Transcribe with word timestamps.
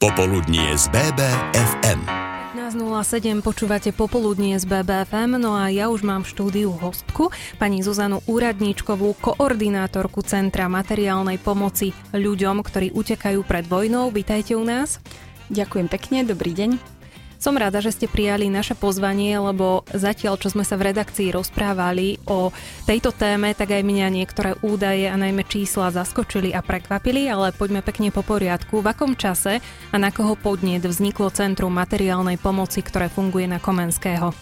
Popoludnie 0.00 0.80
z 0.80 0.88
BBFM. 0.96 2.08
15.07 2.56 3.44
počúvate 3.44 3.92
popoludnie 3.92 4.56
z 4.56 4.64
BBFM, 4.64 5.36
no 5.36 5.52
a 5.52 5.68
ja 5.68 5.92
už 5.92 6.08
mám 6.08 6.24
v 6.24 6.32
štúdiu 6.32 6.72
hostku, 6.72 7.28
pani 7.60 7.84
Zuzanu 7.84 8.24
Úradníčkovú, 8.24 9.12
koordinátorku 9.20 10.24
Centra 10.24 10.72
materiálnej 10.72 11.36
pomoci 11.36 11.92
ľuďom, 12.16 12.64
ktorí 12.64 12.96
utekajú 12.96 13.44
pred 13.44 13.68
vojnou. 13.68 14.08
Vítajte 14.08 14.56
u 14.56 14.64
nás. 14.64 15.04
Ďakujem 15.52 15.92
pekne, 15.92 16.24
dobrý 16.24 16.56
deň. 16.56 16.99
Som 17.40 17.56
rada, 17.56 17.80
že 17.80 17.96
ste 17.96 18.04
prijali 18.04 18.52
naše 18.52 18.76
pozvanie, 18.76 19.32
lebo 19.40 19.88
zatiaľ, 19.88 20.36
čo 20.36 20.52
sme 20.52 20.60
sa 20.60 20.76
v 20.76 20.92
redakcii 20.92 21.32
rozprávali 21.32 22.20
o 22.28 22.52
tejto 22.84 23.16
téme, 23.16 23.56
tak 23.56 23.72
aj 23.72 23.80
mňa 23.80 24.12
niektoré 24.12 24.60
údaje 24.60 25.08
a 25.08 25.16
najmä 25.16 25.48
čísla 25.48 25.88
zaskočili 25.88 26.52
a 26.52 26.60
prekvapili, 26.60 27.24
ale 27.32 27.56
poďme 27.56 27.80
pekne 27.80 28.12
po 28.12 28.20
poriadku. 28.20 28.84
V 28.84 28.92
akom 28.92 29.16
čase 29.16 29.64
a 29.88 29.96
na 29.96 30.12
koho 30.12 30.36
podnet 30.36 30.84
vzniklo 30.84 31.32
Centrum 31.32 31.72
materiálnej 31.72 32.36
pomoci, 32.36 32.84
ktoré 32.84 33.08
funguje 33.08 33.48
na 33.48 33.56
Komenského? 33.56 34.36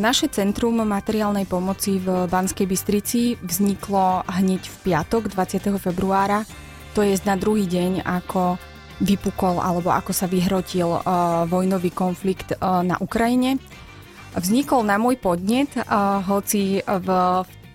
Naše 0.00 0.32
Centrum 0.32 0.80
materiálnej 0.80 1.44
pomoci 1.44 2.00
v 2.00 2.24
Banskej 2.24 2.64
Bystrici 2.64 3.36
vzniklo 3.44 4.24
hneď 4.24 4.64
v 4.64 4.76
piatok 4.80 5.28
20. 5.28 5.76
februára, 5.76 6.48
to 6.96 7.04
je 7.04 7.12
na 7.28 7.36
druhý 7.36 7.68
deň, 7.68 8.00
ako 8.00 8.56
vypukol 9.00 9.60
alebo 9.60 9.92
ako 9.92 10.12
sa 10.12 10.24
vyhrotil 10.28 10.88
uh, 10.88 11.44
vojnový 11.44 11.92
konflikt 11.92 12.56
uh, 12.56 12.80
na 12.80 12.96
Ukrajine. 13.00 13.60
Vznikol 14.36 14.84
na 14.84 15.00
môj 15.00 15.16
podnet, 15.16 15.72
uh, 15.76 16.20
hoci 16.24 16.80
v 16.84 17.08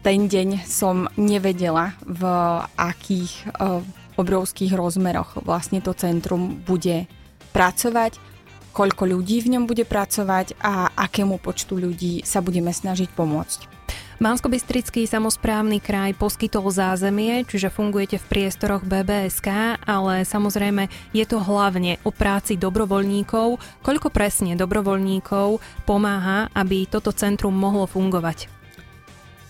ten 0.01 0.25
deň 0.25 0.65
som 0.65 1.05
nevedela, 1.13 1.93
v 2.01 2.25
akých 2.73 3.53
obrovských 4.17 4.73
rozmeroch 4.73 5.45
vlastne 5.45 5.77
to 5.77 5.93
centrum 5.93 6.57
bude 6.57 7.05
pracovať, 7.53 8.17
koľko 8.73 9.03
ľudí 9.05 9.45
v 9.45 9.57
ňom 9.57 9.69
bude 9.69 9.85
pracovať 9.85 10.57
a 10.57 10.89
akému 10.95 11.37
počtu 11.37 11.77
ľudí 11.77 12.25
sa 12.25 12.41
budeme 12.41 12.73
snažiť 12.73 13.13
pomôcť 13.13 13.80
bansko 14.21 14.53
samozprávny 15.09 15.81
kraj 15.81 16.13
poskytol 16.13 16.69
zázemie, 16.69 17.41
čiže 17.41 17.73
fungujete 17.73 18.21
v 18.21 18.29
priestoroch 18.29 18.85
BBSK, 18.85 19.81
ale 19.81 20.21
samozrejme 20.29 20.93
je 21.09 21.25
to 21.25 21.41
hlavne 21.41 21.97
o 22.05 22.13
práci 22.13 22.53
dobrovoľníkov. 22.53 23.57
Koľko 23.81 24.13
presne 24.13 24.53
dobrovoľníkov 24.53 25.57
pomáha, 25.89 26.53
aby 26.53 26.85
toto 26.85 27.09
centrum 27.09 27.57
mohlo 27.57 27.89
fungovať? 27.89 28.45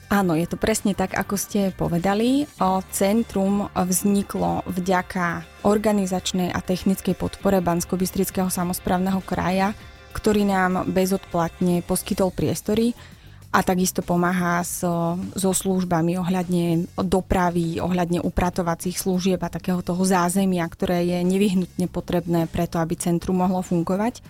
Áno, 0.07 0.39
je 0.39 0.47
to 0.47 0.55
presne 0.55 0.95
tak, 0.95 1.19
ako 1.19 1.35
ste 1.35 1.75
povedali. 1.75 2.47
Centrum 2.95 3.67
vzniklo 3.75 4.63
vďaka 4.71 5.43
organizačnej 5.67 6.47
a 6.47 6.63
technickej 6.63 7.19
podpore 7.19 7.59
bansko 7.59 7.99
samozprávneho 8.47 9.19
kraja, 9.19 9.75
ktorý 10.15 10.47
nám 10.47 10.87
bezodplatne 10.87 11.83
poskytol 11.83 12.31
priestory 12.31 12.95
a 13.51 13.59
takisto 13.67 13.99
pomáha 13.99 14.63
so, 14.63 15.19
so 15.35 15.51
službami 15.51 16.15
ohľadne 16.15 16.87
dopravy, 16.95 17.83
ohľadne 17.83 18.23
upratovacích 18.23 18.95
služieb 18.95 19.43
a 19.43 19.51
takého 19.51 19.83
toho 19.83 19.99
zázemia, 20.07 20.63
ktoré 20.71 21.03
je 21.03 21.19
nevyhnutne 21.19 21.91
potrebné 21.91 22.47
preto, 22.47 22.79
aby 22.79 22.95
centrum 22.95 23.43
mohlo 23.43 23.59
fungovať. 23.59 24.23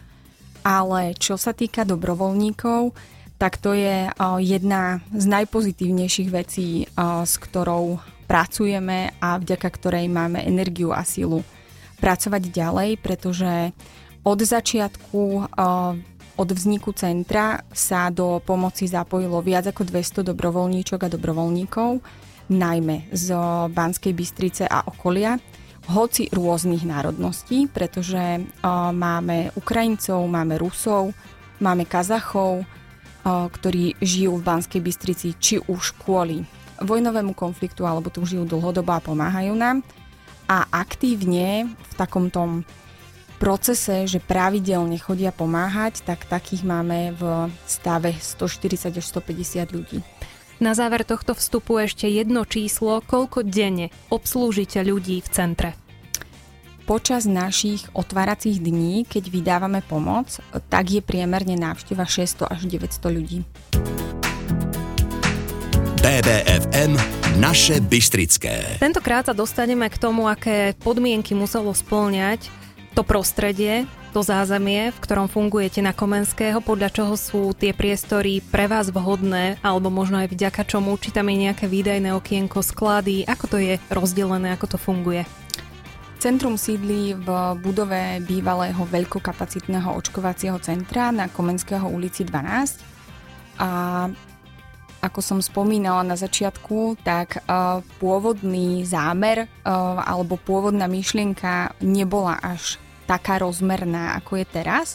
Ale 0.66 1.14
čo 1.22 1.38
sa 1.38 1.54
týka 1.54 1.86
dobrovoľníkov, 1.86 2.98
tak 3.38 3.62
to 3.62 3.78
je 3.78 4.10
jedna 4.42 5.06
z 5.14 5.26
najpozitívnejších 5.26 6.30
vecí, 6.30 6.86
s 6.98 7.34
ktorou 7.38 8.02
pracujeme 8.26 9.14
a 9.22 9.38
vďaka 9.38 9.70
ktorej 9.70 10.10
máme 10.10 10.42
energiu 10.46 10.94
a 10.94 11.06
silu 11.06 11.46
pracovať 12.02 12.50
ďalej, 12.50 12.90
pretože 13.02 13.74
od 14.22 14.40
začiatku 14.42 15.50
od 16.42 16.50
vzniku 16.50 16.90
centra 16.98 17.62
sa 17.70 18.10
do 18.10 18.42
pomoci 18.42 18.90
zapojilo 18.90 19.46
viac 19.46 19.70
ako 19.70 19.86
200 19.86 20.26
dobrovoľníčok 20.34 21.06
a 21.06 21.14
dobrovoľníkov, 21.14 22.02
najmä 22.50 23.14
z 23.14 23.38
Banskej 23.70 24.18
Bystrice 24.18 24.66
a 24.66 24.82
okolia, 24.90 25.38
hoci 25.94 26.34
rôznych 26.34 26.82
národností, 26.82 27.70
pretože 27.70 28.42
máme 28.94 29.54
Ukrajincov, 29.54 30.26
máme 30.26 30.58
Rusov, 30.58 31.14
máme 31.62 31.86
Kazachov, 31.86 32.66
ktorí 33.26 34.02
žijú 34.02 34.42
v 34.42 34.46
Banskej 34.46 34.82
Bystrici 34.82 35.38
či 35.38 35.62
už 35.62 35.94
kvôli 36.02 36.42
vojnovému 36.82 37.38
konfliktu, 37.38 37.86
alebo 37.86 38.10
tu 38.10 38.26
žijú 38.26 38.50
dlhodobo 38.50 38.98
a 38.98 39.06
pomáhajú 39.06 39.54
nám. 39.54 39.86
A 40.50 40.66
aktívne 40.74 41.70
v 41.70 41.94
takom 41.94 42.34
tom 42.34 42.66
procese, 43.42 44.06
že 44.06 44.22
pravidelne 44.22 45.02
chodia 45.02 45.34
pomáhať, 45.34 46.06
tak 46.06 46.30
takých 46.30 46.62
máme 46.62 47.18
v 47.18 47.50
stave 47.66 48.14
140 48.14 49.02
až 49.02 49.06
150 49.10 49.66
ľudí. 49.74 50.06
Na 50.62 50.78
záver 50.78 51.02
tohto 51.02 51.34
vstupu 51.34 51.82
ešte 51.82 52.06
jedno 52.06 52.46
číslo, 52.46 53.02
koľko 53.02 53.42
denne 53.42 53.90
obslúžite 54.14 54.78
ľudí 54.86 55.26
v 55.26 55.30
centre? 55.34 55.74
Počas 56.86 57.26
našich 57.26 57.90
otváracích 57.98 58.62
dní, 58.62 59.10
keď 59.10 59.34
vydávame 59.34 59.82
pomoc, 59.82 60.38
tak 60.70 60.94
je 60.94 61.02
priemerne 61.02 61.58
návšteva 61.58 62.06
600 62.06 62.46
až 62.46 62.62
900 62.70 63.10
ľudí. 63.10 63.42
BBFM 65.98 66.94
Naše 67.42 67.82
Bystrické. 67.82 68.78
Tentokrát 68.78 69.26
sa 69.26 69.34
dostaneme 69.34 69.90
k 69.90 69.98
tomu, 69.98 70.30
aké 70.30 70.78
podmienky 70.78 71.34
muselo 71.34 71.74
splňať 71.74 72.62
to 72.92 73.02
prostredie, 73.08 73.88
to 74.12 74.20
zázemie, 74.20 74.92
v 74.92 75.00
ktorom 75.00 75.32
fungujete 75.32 75.80
na 75.80 75.96
Komenského, 75.96 76.60
podľa 76.60 76.92
čoho 76.92 77.16
sú 77.16 77.56
tie 77.56 77.72
priestory 77.72 78.44
pre 78.44 78.68
vás 78.68 78.92
vhodné, 78.92 79.56
alebo 79.64 79.88
možno 79.88 80.20
aj 80.20 80.36
vďaka 80.36 80.68
čomu, 80.68 81.00
či 81.00 81.16
tam 81.16 81.32
je 81.32 81.48
nejaké 81.48 81.72
výdajné 81.72 82.12
okienko, 82.12 82.60
sklady, 82.60 83.24
ako 83.24 83.46
to 83.48 83.58
je 83.64 83.74
rozdelené, 83.88 84.52
ako 84.52 84.76
to 84.76 84.78
funguje? 84.78 85.24
Centrum 86.22 86.54
sídlí 86.54 87.18
v 87.18 87.28
budove 87.66 88.22
bývalého 88.28 88.84
veľkokapacitného 88.86 89.90
očkovacieho 89.98 90.62
centra 90.62 91.10
na 91.10 91.26
Komenského 91.32 91.90
ulici 91.90 92.22
12 92.28 93.58
a 93.58 93.70
ako 95.02 95.20
som 95.20 95.40
spomínala 95.42 96.06
na 96.06 96.14
začiatku, 96.14 97.02
tak 97.02 97.42
uh, 97.42 97.82
pôvodný 97.98 98.86
zámer 98.86 99.50
uh, 99.66 100.00
alebo 100.06 100.38
pôvodná 100.38 100.86
myšlienka 100.86 101.74
nebola 101.82 102.38
až 102.38 102.78
taká 103.10 103.42
rozmerná, 103.42 104.16
ako 104.22 104.40
je 104.40 104.46
teraz, 104.48 104.88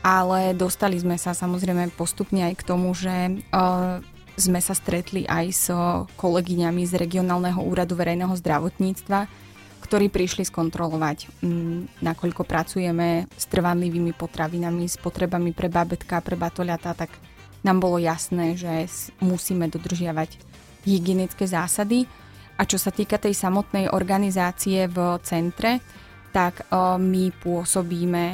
ale 0.00 0.56
dostali 0.56 0.96
sme 0.96 1.20
sa 1.20 1.36
samozrejme 1.36 1.92
postupne 1.94 2.48
aj 2.48 2.54
k 2.58 2.66
tomu, 2.66 2.96
že 2.96 3.38
uh, 3.52 4.00
sme 4.36 4.60
sa 4.60 4.72
stretli 4.76 5.24
aj 5.28 5.46
s 5.52 5.66
kolegyňami 6.20 6.82
z 6.84 6.96
regionálneho 6.96 7.60
úradu 7.60 7.96
verejného 7.96 8.32
zdravotníctva, 8.36 9.28
ktorí 9.84 10.10
prišli 10.10 10.48
skontrolovať, 10.48 11.30
um, 11.44 11.86
nakoľko 12.02 12.42
pracujeme 12.42 13.30
s 13.36 13.44
trvanlivými 13.46 14.12
potravinami, 14.16 14.88
s 14.88 14.98
potrebami 14.98 15.54
pre 15.54 15.68
babetka, 15.70 16.24
pre 16.24 16.34
batoľata, 16.34 16.96
tak 16.96 17.12
nám 17.66 17.82
bolo 17.82 17.98
jasné, 17.98 18.54
že 18.54 18.86
musíme 19.18 19.66
dodržiavať 19.66 20.38
hygienické 20.86 21.50
zásady. 21.50 22.06
A 22.56 22.62
čo 22.62 22.78
sa 22.78 22.94
týka 22.94 23.18
tej 23.18 23.34
samotnej 23.34 23.90
organizácie 23.90 24.86
v 24.86 25.18
centre, 25.26 25.82
tak 26.30 26.64
my 26.96 27.34
pôsobíme 27.42 28.24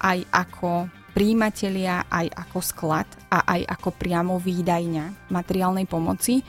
aj 0.00 0.18
ako 0.32 0.88
príjimatelia, 1.12 2.08
aj 2.08 2.26
ako 2.48 2.58
sklad 2.64 3.08
a 3.28 3.44
aj 3.44 3.60
ako 3.78 3.88
priamo 3.94 4.40
výdajňa 4.40 5.30
materiálnej 5.30 5.84
pomoci. 5.84 6.40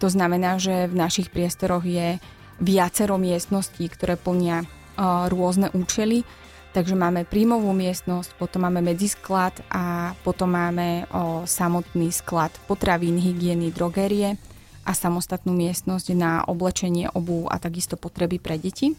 To 0.00 0.08
znamená, 0.08 0.56
že 0.56 0.88
v 0.88 0.94
našich 0.96 1.28
priestoroch 1.28 1.84
je 1.84 2.16
viacero 2.60 3.16
miestností, 3.20 3.88
ktoré 3.88 4.16
plnia 4.20 4.64
rôzne 5.28 5.72
účely 5.72 6.24
Takže 6.70 6.94
máme 6.94 7.26
príjmovú 7.26 7.74
miestnosť, 7.74 8.38
potom 8.38 8.62
máme 8.62 8.78
medzisklad 8.78 9.50
a 9.74 10.14
potom 10.22 10.54
máme 10.54 11.10
o, 11.10 11.42
samotný 11.42 12.14
sklad 12.14 12.54
potravín, 12.70 13.18
hygieny, 13.18 13.74
drogérie 13.74 14.38
a 14.86 14.94
samostatnú 14.94 15.50
miestnosť 15.50 16.14
na 16.14 16.46
oblečenie, 16.46 17.10
obu 17.10 17.50
a 17.50 17.58
takisto 17.58 17.98
potreby 17.98 18.38
pre 18.38 18.54
deti. 18.54 18.94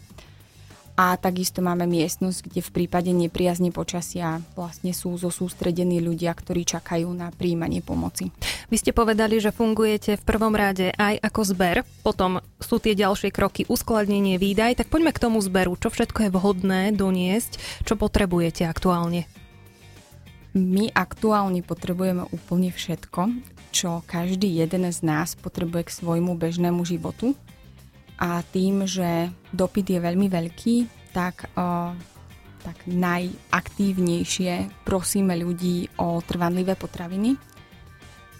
A 0.92 1.16
takisto 1.16 1.64
máme 1.64 1.88
miestnosť, 1.88 2.52
kde 2.52 2.60
v 2.60 2.70
prípade 2.70 3.08
nepriazne 3.16 3.72
počasia 3.72 4.44
vlastne 4.52 4.92
sú 4.92 5.16
zo 5.16 5.32
sústredení 5.32 6.04
ľudia, 6.04 6.36
ktorí 6.36 6.68
čakajú 6.68 7.08
na 7.16 7.32
príjmanie 7.32 7.80
pomoci. 7.80 8.28
Vy 8.68 8.76
ste 8.76 8.92
povedali, 8.92 9.40
že 9.40 9.56
fungujete 9.56 10.20
v 10.20 10.26
prvom 10.28 10.52
rade 10.52 10.92
aj 10.92 11.16
ako 11.24 11.40
zber, 11.48 11.76
potom 12.04 12.44
sú 12.60 12.76
tie 12.76 12.92
ďalšie 12.92 13.32
kroky 13.32 13.64
uskladnenie 13.72 14.36
výdaj, 14.36 14.84
tak 14.84 14.92
poďme 14.92 15.16
k 15.16 15.22
tomu 15.24 15.40
zberu. 15.40 15.80
Čo 15.80 15.88
všetko 15.88 16.28
je 16.28 16.34
vhodné 16.36 16.82
doniesť, 16.92 17.56
čo 17.88 17.96
potrebujete 17.96 18.68
aktuálne? 18.68 19.24
My 20.52 20.92
aktuálne 20.92 21.64
potrebujeme 21.64 22.28
úplne 22.28 22.68
všetko, 22.68 23.32
čo 23.72 24.04
každý 24.04 24.60
jeden 24.60 24.84
z 24.92 25.00
nás 25.00 25.32
potrebuje 25.32 25.88
k 25.88 25.96
svojmu 26.04 26.36
bežnému 26.36 26.84
životu 26.84 27.32
a 28.18 28.40
tým, 28.44 28.88
že 28.88 29.28
dopyt 29.52 29.92
je 29.92 30.00
veľmi 30.00 30.28
veľký, 30.28 30.76
tak 31.12 31.48
uh, 31.56 31.92
tak 32.62 32.78
najaktívnejšie 32.86 34.86
prosíme 34.86 35.34
ľudí 35.34 35.90
o 35.98 36.22
trvanlivé 36.22 36.78
potraviny 36.78 37.34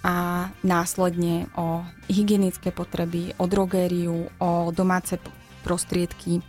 a 0.03 0.51
následne 0.67 1.47
o 1.59 1.83
hygienické 2.11 2.75
potreby, 2.75 3.35
o 3.39 3.47
drogériu, 3.47 4.27
o 4.39 4.51
domáce 4.75 5.19
prostriedky, 5.63 6.43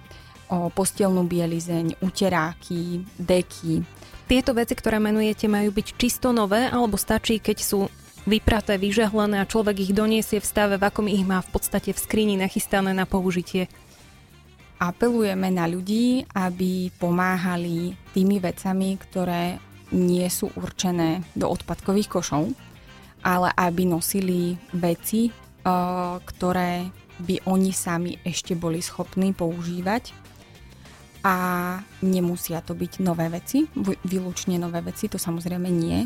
o 0.50 0.74
postielnú 0.74 1.26
bielizeň, 1.26 2.02
uteráky, 2.02 3.06
deky. 3.18 3.86
Tieto 4.26 4.58
veci, 4.58 4.74
ktoré 4.74 4.98
menujete, 4.98 5.46
majú 5.46 5.70
byť 5.70 5.88
čisto 5.98 6.34
nové, 6.34 6.66
alebo 6.66 6.98
stačí, 6.98 7.38
keď 7.38 7.58
sú 7.62 7.86
vypraté, 8.24 8.80
vyžehlené 8.80 9.44
a 9.44 9.50
človek 9.50 9.84
ich 9.84 9.94
doniesie 9.96 10.40
v 10.40 10.48
stave, 10.48 10.76
v 10.80 10.88
akom 10.88 11.08
ich 11.08 11.24
má 11.24 11.44
v 11.44 11.50
podstate 11.52 11.92
v 11.92 12.00
skrini 12.00 12.36
nachystané 12.40 12.96
na 12.96 13.04
použitie? 13.04 13.68
apelujeme 14.84 15.48
na 15.48 15.64
ľudí, 15.64 16.28
aby 16.36 16.92
pomáhali 17.00 17.96
tými 18.12 18.44
vecami, 18.44 19.00
ktoré 19.00 19.56
nie 19.96 20.28
sú 20.28 20.52
určené 20.60 21.24
do 21.32 21.48
odpadkových 21.48 22.12
košov, 22.12 22.52
ale 23.24 23.50
aby 23.56 23.88
nosili 23.88 24.60
veci, 24.76 25.30
eh, 25.30 25.72
ktoré 26.20 26.92
by 27.24 27.48
oni 27.48 27.72
sami 27.72 28.12
ešte 28.26 28.58
boli 28.58 28.84
schopní 28.84 29.32
používať 29.32 30.12
a 31.24 31.36
nemusia 32.04 32.60
to 32.60 32.76
byť 32.76 33.00
nové 33.00 33.32
veci, 33.32 33.64
vylúčne 34.04 34.60
nové 34.60 34.84
veci, 34.84 35.08
to 35.08 35.16
samozrejme 35.16 35.72
nie. 35.72 36.04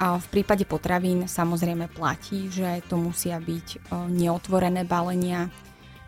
A 0.00 0.16
v 0.16 0.26
prípade 0.32 0.64
potravín 0.64 1.28
samozrejme 1.28 1.92
platí, 1.92 2.48
že 2.48 2.80
to 2.88 2.96
musia 2.96 3.36
byť 3.36 3.66
eh, 3.76 3.80
neotvorené 4.08 4.88
balenia, 4.88 5.52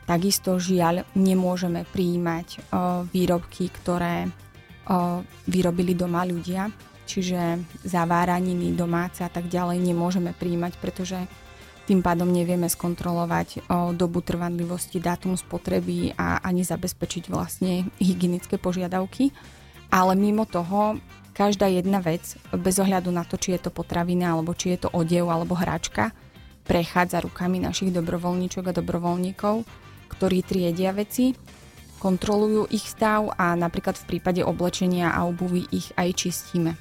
Takisto 0.03 0.59
žiaľ 0.59 1.07
nemôžeme 1.15 1.87
prijímať 1.87 2.75
výrobky, 3.15 3.71
ktoré 3.71 4.27
vyrobili 5.47 5.95
doma 5.95 6.27
ľudia, 6.27 6.75
čiže 7.07 7.63
zaváraniny 7.87 8.75
domáce 8.75 9.23
a 9.23 9.31
tak 9.31 9.47
ďalej 9.47 9.79
nemôžeme 9.79 10.35
prijímať, 10.35 10.73
pretože 10.83 11.19
tým 11.87 12.03
pádom 12.03 12.31
nevieme 12.31 12.67
skontrolovať 12.67 13.67
dobu 13.95 14.23
trvanlivosti, 14.23 14.99
dátum 14.99 15.39
spotreby 15.39 16.19
a 16.19 16.43
ani 16.43 16.67
zabezpečiť 16.67 17.31
vlastne 17.31 17.87
hygienické 18.03 18.59
požiadavky. 18.59 19.31
Ale 19.93 20.19
mimo 20.19 20.49
toho, 20.49 20.99
každá 21.33 21.67
jedna 21.69 21.99
vec, 21.99 22.37
bez 22.55 22.77
ohľadu 22.79 23.09
na 23.11 23.25
to, 23.27 23.41
či 23.41 23.57
je 23.57 23.67
to 23.67 23.71
potravina, 23.75 24.37
alebo 24.37 24.53
či 24.55 24.77
je 24.77 24.87
to 24.87 24.89
odev 24.93 25.29
alebo 25.33 25.59
hračka, 25.59 26.13
prechádza 26.63 27.25
rukami 27.25 27.59
našich 27.59 27.91
dobrovoľníčok 27.91 28.71
a 28.71 28.77
dobrovoľníkov 28.77 29.83
ktorí 30.13 30.45
triedia 30.45 30.93
veci, 30.93 31.33
kontrolujú 31.97 32.69
ich 32.69 32.85
stav 32.85 33.33
a 33.33 33.57
napríklad 33.57 33.97
v 33.97 34.05
prípade 34.17 34.45
oblečenia 34.45 35.17
a 35.17 35.25
obuvy 35.25 35.65
ich 35.73 35.89
aj 35.97 36.09
čistíme. 36.13 36.77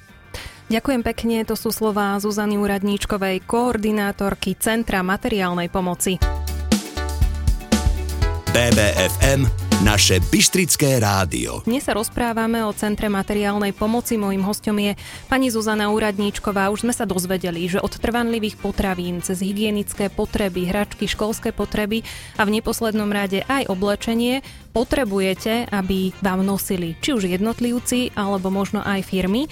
Ďakujem 0.68 1.02
pekne, 1.04 1.36
to 1.42 1.58
sú 1.58 1.74
slová 1.74 2.16
Zuzany 2.22 2.56
Úradníčkovej, 2.56 3.44
koordinátorky 3.44 4.56
Centra 4.56 5.02
materiálnej 5.04 5.68
pomoci. 5.68 6.16
BBFM 8.52 9.61
naše 9.82 10.22
Bystrické 10.30 11.02
rádio. 11.02 11.58
Dnes 11.66 11.82
sa 11.82 11.98
rozprávame 11.98 12.62
o 12.62 12.70
Centre 12.70 13.10
materiálnej 13.10 13.74
pomoci. 13.74 14.14
Mojím 14.14 14.46
hostom 14.46 14.78
je 14.78 14.94
pani 15.26 15.50
Zuzana 15.50 15.90
Úradníčková. 15.90 16.70
Už 16.70 16.86
sme 16.86 16.94
sa 16.94 17.02
dozvedeli, 17.02 17.66
že 17.66 17.82
od 17.82 17.90
trvanlivých 17.90 18.62
potravín 18.62 19.18
cez 19.26 19.42
hygienické 19.42 20.06
potreby, 20.06 20.70
hračky, 20.70 21.10
školské 21.10 21.50
potreby 21.50 22.06
a 22.38 22.46
v 22.46 22.62
neposlednom 22.62 23.10
rade 23.10 23.42
aj 23.50 23.66
oblečenie 23.66 24.46
potrebujete, 24.70 25.66
aby 25.74 26.14
vám 26.22 26.46
nosili 26.46 26.94
či 27.02 27.18
už 27.18 27.26
jednotlivci 27.26 28.14
alebo 28.14 28.54
možno 28.54 28.86
aj 28.86 29.02
firmy. 29.02 29.50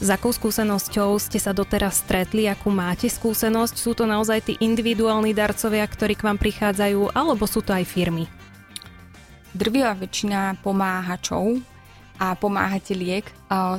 S 0.00 0.08
akou 0.08 0.32
skúsenosťou 0.32 1.20
ste 1.20 1.36
sa 1.36 1.52
doteraz 1.52 2.00
stretli, 2.00 2.48
akú 2.48 2.72
máte 2.72 3.12
skúsenosť? 3.12 3.76
Sú 3.76 3.92
to 3.92 4.08
naozaj 4.08 4.40
tí 4.40 4.52
individuálni 4.56 5.36
darcovia, 5.36 5.84
ktorí 5.84 6.16
k 6.16 6.32
vám 6.32 6.40
prichádzajú, 6.40 7.12
alebo 7.12 7.44
sú 7.44 7.60
to 7.60 7.76
aj 7.76 7.84
firmy? 7.84 8.24
Drvivá 9.56 9.96
väčšina 9.96 10.60
pomáhačov 10.60 11.64
a 12.20 12.36
pomáhateliek 12.36 13.24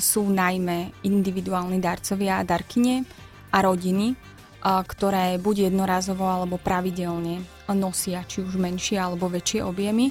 sú 0.01 0.25
najmä 0.25 0.89
individuálni 1.05 1.77
darcovia 1.77 2.41
a 2.41 2.47
darkyne 2.47 3.05
a 3.53 3.61
rodiny, 3.61 4.17
ktoré 4.65 5.37
buď 5.37 5.69
jednorazovo 5.69 6.25
alebo 6.25 6.57
pravidelne 6.57 7.45
nosia 7.69 8.25
či 8.25 8.41
už 8.41 8.57
menšie 8.57 8.97
alebo 8.97 9.29
väčšie 9.29 9.61
objemy. 9.61 10.09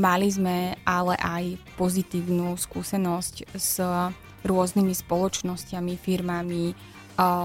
Mali 0.00 0.28
sme 0.32 0.80
ale 0.88 1.20
aj 1.20 1.60
pozitívnu 1.76 2.56
skúsenosť 2.56 3.52
s 3.52 3.84
rôznymi 4.44 4.96
spoločnosťami, 4.96 5.92
firmami 6.00 6.72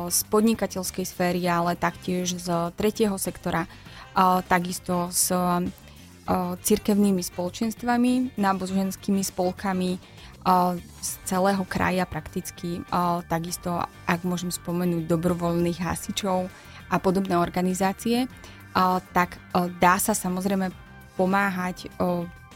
z 0.07 0.19
podnikateľskej 0.31 1.03
sféry, 1.03 1.43
ale 1.51 1.75
taktiež 1.75 2.39
z 2.39 2.47
tretieho 2.79 3.19
sektora, 3.19 3.67
takisto 4.47 5.11
s 5.11 5.35
cirkevnými 6.61 7.25
spoločenstvami, 7.25 8.37
náboženskými 8.37 9.25
spolkami 9.25 9.97
z 10.85 11.11
celého 11.25 11.65
kraja 11.65 12.05
prakticky, 12.05 12.85
takisto, 13.25 13.81
ak 14.05 14.21
môžem 14.21 14.53
spomenúť, 14.53 15.09
dobrovoľných 15.09 15.81
hasičov 15.81 16.45
a 16.89 16.95
podobné 17.01 17.33
organizácie, 17.33 18.29
tak 19.11 19.41
dá 19.81 19.97
sa 19.97 20.13
samozrejme 20.13 20.69
pomáhať 21.17 21.89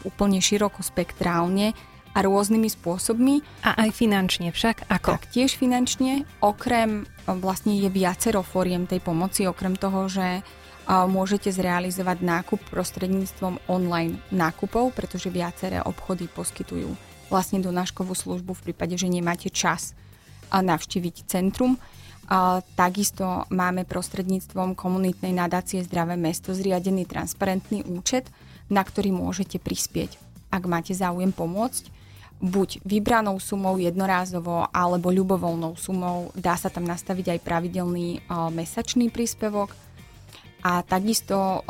úplne 0.06 0.38
široko 0.38 0.80
spektrálne 0.80 1.74
a 2.14 2.22
rôznymi 2.22 2.70
spôsobmi. 2.70 3.42
A 3.66 3.74
aj 3.84 3.90
finančne 3.90 4.54
však? 4.54 4.86
Ako? 4.86 5.18
Tak, 5.18 5.34
tiež 5.34 5.58
finančne. 5.58 6.22
Okrem, 6.38 7.10
vlastne 7.26 7.74
je 7.74 7.90
viacero 7.90 8.46
fóriem 8.46 8.86
tej 8.86 9.02
pomoci, 9.02 9.50
okrem 9.50 9.74
toho, 9.74 10.06
že 10.06 10.46
môžete 10.88 11.48
zrealizovať 11.48 12.20
nákup 12.20 12.60
prostredníctvom 12.68 13.60
online 13.72 14.20
nákupov, 14.28 14.92
pretože 14.92 15.32
viaceré 15.32 15.80
obchody 15.80 16.28
poskytujú 16.28 16.92
vlastne 17.32 17.64
donáškovú 17.64 18.12
službu 18.12 18.52
v 18.52 18.64
prípade, 18.70 18.94
že 19.00 19.08
nemáte 19.08 19.48
čas 19.48 19.96
navštíviť 20.52 21.24
centrum. 21.24 21.80
Takisto 22.76 23.48
máme 23.52 23.84
prostredníctvom 23.84 24.76
komunitnej 24.76 25.32
nadácie 25.32 25.84
Zdravé 25.84 26.16
mesto 26.16 26.56
zriadený 26.56 27.04
transparentný 27.04 27.84
účet, 27.84 28.28
na 28.72 28.80
ktorý 28.80 29.12
môžete 29.12 29.60
prispieť, 29.60 30.16
ak 30.48 30.64
máte 30.64 30.96
záujem 30.96 31.32
pomôcť 31.32 31.92
buď 32.44 32.84
vybranou 32.84 33.40
sumou 33.40 33.76
jednorázovo 33.80 34.68
alebo 34.68 35.08
ľubovoľnou 35.08 35.80
sumou. 35.80 36.28
Dá 36.36 36.56
sa 36.60 36.68
tam 36.68 36.84
nastaviť 36.84 37.36
aj 37.36 37.44
pravidelný 37.44 38.20
mesačný 38.52 39.08
príspevok 39.08 39.72
a 40.64 40.80
takisto, 40.80 41.60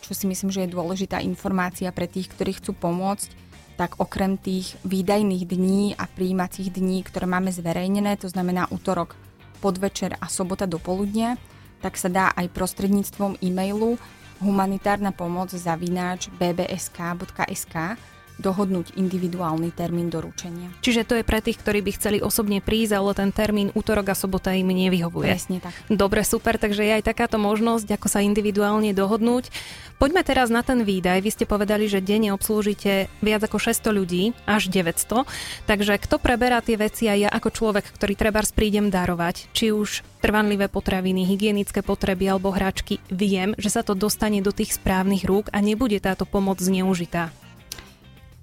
čo 0.00 0.12
si 0.14 0.30
myslím, 0.30 0.54
že 0.54 0.62
je 0.62 0.74
dôležitá 0.74 1.18
informácia 1.18 1.90
pre 1.90 2.06
tých, 2.06 2.30
ktorí 2.30 2.62
chcú 2.62 2.78
pomôcť, 2.78 3.44
tak 3.74 3.98
okrem 4.00 4.38
tých 4.38 4.78
výdajných 4.86 5.44
dní 5.44 5.98
a 5.98 6.06
príjímacích 6.06 6.70
dní, 6.72 7.02
ktoré 7.04 7.26
máme 7.26 7.50
zverejnené, 7.52 8.16
to 8.16 8.30
znamená 8.30 8.70
útorok, 8.70 9.18
podvečer 9.58 10.14
a 10.22 10.30
sobota 10.30 10.64
do 10.64 10.78
poludnia, 10.78 11.34
tak 11.82 11.98
sa 11.98 12.08
dá 12.08 12.30
aj 12.38 12.54
prostredníctvom 12.54 13.42
e-mailu 13.42 14.00
humanitárna 14.40 15.12
pomoc 15.12 15.52
zavináč 15.52 16.28
bbsk.sk 16.38 17.98
dohodnúť 18.40 18.96
individuálny 18.96 19.72
termín 19.72 20.08
doručenia. 20.08 20.72
Čiže 20.80 21.06
to 21.06 21.14
je 21.20 21.24
pre 21.24 21.44
tých, 21.44 21.60
ktorí 21.60 21.80
by 21.84 21.90
chceli 21.96 22.18
osobne 22.24 22.64
prísť, 22.64 22.92
ale 22.96 23.16
ten 23.16 23.30
termín 23.32 23.68
útorok 23.72 24.12
a 24.12 24.16
sobota 24.16 24.52
im 24.56 24.68
nevyhovuje. 24.68 25.28
Presne 25.28 25.58
tak. 25.60 25.72
Dobre, 25.92 26.24
super, 26.24 26.56
takže 26.56 26.84
je 26.84 26.96
aj 27.00 27.04
takáto 27.04 27.36
možnosť, 27.36 27.96
ako 27.96 28.08
sa 28.08 28.24
individuálne 28.24 28.92
dohodnúť. 28.96 29.52
Poďme 29.96 30.20
teraz 30.24 30.52
na 30.52 30.60
ten 30.60 30.84
výdaj. 30.84 31.24
Vy 31.24 31.30
ste 31.32 31.44
povedali, 31.48 31.88
že 31.88 32.04
denne 32.04 32.36
obslúžite 32.36 33.08
viac 33.24 33.40
ako 33.48 33.56
600 33.56 33.96
ľudí, 33.96 34.36
až 34.44 34.68
900. 34.68 35.24
Takže 35.64 35.96
kto 35.96 36.20
preberá 36.20 36.60
tie 36.60 36.76
veci 36.76 37.08
a 37.08 37.16
ja 37.16 37.32
ako 37.32 37.48
človek, 37.48 37.88
ktorý 37.96 38.12
treba 38.12 38.44
prídem 38.52 38.92
darovať, 38.92 39.48
či 39.56 39.72
už 39.72 40.04
trvanlivé 40.20 40.68
potraviny, 40.68 41.24
hygienické 41.24 41.80
potreby 41.80 42.28
alebo 42.28 42.52
hračky, 42.52 43.00
viem, 43.08 43.56
že 43.56 43.72
sa 43.72 43.80
to 43.80 43.96
dostane 43.96 44.44
do 44.44 44.52
tých 44.52 44.76
správnych 44.76 45.24
rúk 45.24 45.48
a 45.54 45.64
nebude 45.64 45.96
táto 45.96 46.28
pomoc 46.28 46.60
zneužitá. 46.60 47.32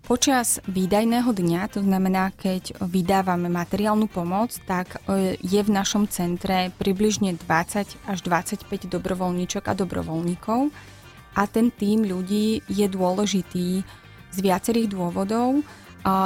Počas 0.04 0.60
výdajného 0.68 1.32
dňa, 1.32 1.62
to 1.72 1.80
znamená, 1.80 2.36
keď 2.36 2.76
vydávame 2.84 3.48
materiálnu 3.48 4.12
pomoc, 4.12 4.52
tak 4.68 5.00
e, 5.08 5.40
je 5.40 5.64
v 5.64 5.72
našom 5.72 6.12
centre 6.12 6.76
približne 6.76 7.40
20 7.40 8.12
až 8.12 8.20
25 8.28 8.68
dobrovoľníčok 8.92 9.64
a 9.64 9.72
dobrovoľníkov 9.72 10.76
a 11.40 11.42
ten 11.48 11.72
tým 11.72 12.04
ľudí 12.04 12.68
je 12.68 12.84
dôležitý 12.92 13.88
z 14.28 14.38
viacerých 14.44 14.92
dôvodov. 14.92 15.64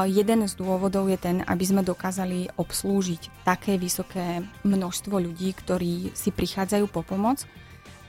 jeden 0.10 0.40
z 0.50 0.54
dôvodov 0.58 1.06
je 1.06 1.22
ten, 1.22 1.46
aby 1.46 1.62
sme 1.62 1.86
dokázali 1.86 2.50
obslúžiť 2.58 3.46
také 3.46 3.78
vysoké 3.78 4.42
množstvo 4.66 5.22
ľudí, 5.22 5.54
ktorí 5.54 6.18
si 6.18 6.34
prichádzajú 6.34 6.90
po 6.90 7.06
pomoc 7.06 7.46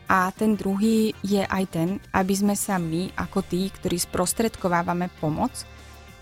a 0.08 0.32
ten 0.32 0.56
druhý 0.56 1.12
je 1.20 1.44
aj 1.44 1.64
ten, 1.68 1.88
aby 2.16 2.32
sme 2.32 2.56
sa 2.56 2.80
my, 2.80 3.12
ako 3.12 3.44
tí, 3.44 3.68
ktorí 3.68 4.00
sprostredkovávame 4.00 5.12
pomoc, 5.20 5.52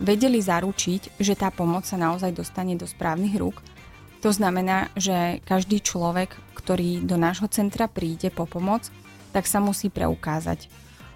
vedeli 0.02 0.42
zaručiť, 0.42 1.16
že 1.22 1.38
tá 1.38 1.54
pomoc 1.54 1.86
sa 1.86 1.94
naozaj 1.96 2.34
dostane 2.34 2.74
do 2.74 2.84
správnych 2.84 3.38
rúk. 3.38 3.62
To 4.26 4.34
znamená, 4.34 4.90
že 4.98 5.38
každý 5.46 5.78
človek, 5.78 6.34
ktorý 6.58 7.06
do 7.06 7.14
nášho 7.14 7.46
centra 7.46 7.86
príde 7.86 8.28
po 8.34 8.44
pomoc, 8.44 8.90
tak 9.30 9.46
sa 9.46 9.62
musí 9.62 9.86
preukázať 9.86 10.66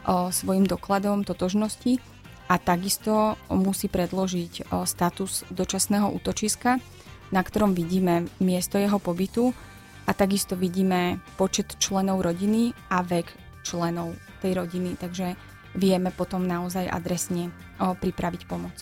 o, 0.07 0.31
svojim 0.31 0.62
dokladom 0.62 1.27
totožnosti 1.27 1.99
a 2.47 2.55
takisto 2.61 3.35
musí 3.50 3.91
predložiť 3.91 4.71
o, 4.71 4.87
status 4.87 5.43
dočasného 5.50 6.07
útočiska, 6.07 6.79
na 7.35 7.41
ktorom 7.43 7.75
vidíme 7.75 8.31
miesto 8.39 8.79
jeho 8.79 9.03
pobytu 9.03 9.50
a 10.11 10.12
takisto 10.12 10.59
vidíme 10.59 11.23
počet 11.38 11.79
členov 11.79 12.26
rodiny 12.26 12.75
a 12.90 13.07
vek 13.07 13.31
členov 13.62 14.19
tej 14.43 14.59
rodiny. 14.59 14.99
Takže 14.99 15.38
vieme 15.79 16.11
potom 16.11 16.43
naozaj 16.50 16.90
adresne 16.90 17.55
pripraviť 17.79 18.43
pomoc. 18.50 18.75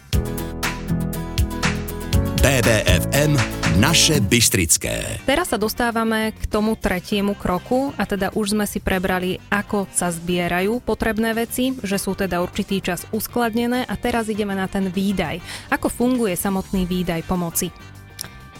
BBFM 2.38 3.36
Naše 3.76 4.24
Bystrické. 4.24 5.20
Teraz 5.28 5.52
sa 5.52 5.60
dostávame 5.60 6.32
k 6.32 6.48
tomu 6.48 6.80
tretiemu 6.80 7.36
kroku 7.36 7.92
a 8.00 8.08
teda 8.08 8.32
už 8.32 8.56
sme 8.56 8.64
si 8.64 8.80
prebrali, 8.80 9.36
ako 9.52 9.84
sa 9.92 10.08
zbierajú 10.08 10.80
potrebné 10.80 11.36
veci, 11.36 11.76
že 11.84 12.00
sú 12.00 12.16
teda 12.16 12.40
určitý 12.40 12.80
čas 12.80 13.04
uskladnené 13.12 13.84
a 13.84 13.94
teraz 14.00 14.32
ideme 14.32 14.56
na 14.56 14.64
ten 14.64 14.88
výdaj. 14.88 15.44
Ako 15.68 15.92
funguje 15.92 16.32
samotný 16.38 16.88
výdaj 16.88 17.28
pomoci? 17.28 17.68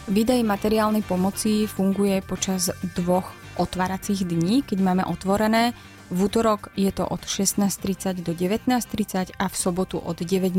Výdaj 0.09 0.41
materiálnej 0.41 1.05
pomoci 1.05 1.69
funguje 1.69 2.25
počas 2.25 2.73
dvoch 2.97 3.29
otváracích 3.61 4.25
dní, 4.25 4.65
keď 4.65 4.77
máme 4.81 5.03
otvorené 5.05 5.77
v 6.09 6.25
útorok 6.25 6.73
je 6.73 6.89
to 6.89 7.05
od 7.05 7.21
16.30 7.21 8.25
do 8.25 8.33
19.30 8.33 9.37
a 9.37 9.45
v 9.45 9.55
sobotu 9.55 10.01
od 10.01 10.17
9.00 10.17 10.57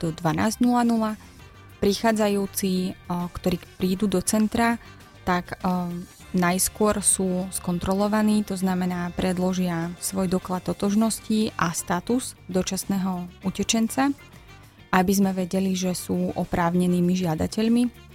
do 0.00 0.08
12.00. 0.16 0.64
Prichádzajúci, 1.84 2.96
ktorí 3.06 3.56
prídu 3.76 4.08
do 4.08 4.24
centra, 4.24 4.80
tak 5.28 5.60
najskôr 6.32 7.04
sú 7.04 7.44
skontrolovaní, 7.52 8.48
to 8.48 8.56
znamená 8.56 9.12
predložia 9.12 9.92
svoj 10.00 10.32
doklad 10.32 10.64
totožnosti 10.64 11.52
a 11.60 11.76
status 11.76 12.32
dočasného 12.48 13.28
utečenca, 13.44 14.08
aby 14.96 15.12
sme 15.12 15.36
vedeli, 15.36 15.76
že 15.76 15.92
sú 15.92 16.32
oprávnenými 16.32 17.12
žiadateľmi 17.12 18.07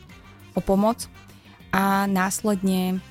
o 0.54 0.60
pomoc 0.62 1.10
a 1.74 2.06
následne 2.06 3.02